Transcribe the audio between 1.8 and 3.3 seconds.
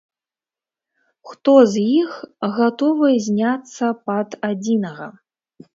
іх гатовы